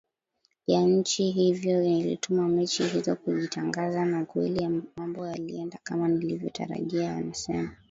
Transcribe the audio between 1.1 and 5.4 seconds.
hivyo nilitumia mechi hizo kujitangaza na kweli mambo